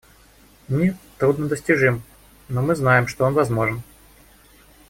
Мир 0.67 0.95
труднодостижим, 1.19 2.01
но 2.49 2.63
мы 2.63 2.73
знаем, 2.73 3.05
что 3.07 3.25
он 3.25 3.35
возможен. 3.35 3.83